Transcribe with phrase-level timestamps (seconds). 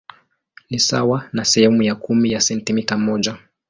[0.69, 3.37] Ni sawa na sehemu ya kumi ya sentimita moja.